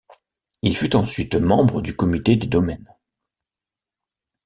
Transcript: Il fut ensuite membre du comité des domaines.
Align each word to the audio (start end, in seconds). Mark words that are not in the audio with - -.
Il 0.63 0.75
fut 0.75 0.95
ensuite 0.95 1.35
membre 1.35 1.79
du 1.79 1.95
comité 1.95 2.35
des 2.35 2.47
domaines. 2.47 2.91